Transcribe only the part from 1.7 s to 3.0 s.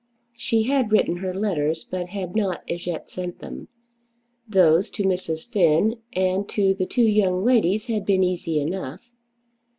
but had not as